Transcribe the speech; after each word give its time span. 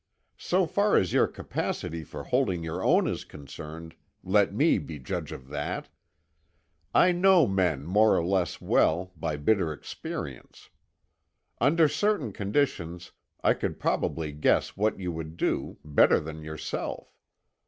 So 0.39 0.65
far 0.65 0.97
as 0.97 1.13
your 1.13 1.27
capacity 1.27 2.03
for 2.03 2.23
holding 2.23 2.63
your 2.63 2.83
own 2.83 3.05
is 3.05 3.23
concerned, 3.23 3.93
let 4.23 4.51
me 4.51 4.79
be 4.79 4.97
judge 4.97 5.31
of 5.31 5.47
that. 5.49 5.89
I 6.91 7.11
know 7.11 7.45
men 7.45 7.85
more 7.85 8.17
or 8.17 8.25
less 8.25 8.59
well—by 8.59 9.37
bitter 9.37 9.71
experience. 9.71 10.71
Under 11.59 11.87
certain 11.87 12.31
conditions 12.33 13.11
I 13.43 13.53
could 13.53 13.79
probably 13.79 14.31
guess 14.31 14.75
what 14.75 14.99
you 14.99 15.11
would 15.11 15.37
do, 15.37 15.77
better 15.85 16.19
than 16.19 16.41
yourself. 16.41 17.15